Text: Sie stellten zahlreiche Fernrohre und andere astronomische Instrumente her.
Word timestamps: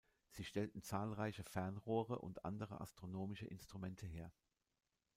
Sie 0.31 0.43
stellten 0.45 0.81
zahlreiche 0.81 1.43
Fernrohre 1.43 2.17
und 2.17 2.43
andere 2.43 2.81
astronomische 2.81 3.45
Instrumente 3.45 4.07
her. 4.07 4.31